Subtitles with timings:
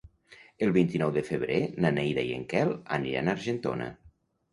[0.67, 3.91] El vint-i-nou de febrer na Neida i en Quel aniran a Argentona.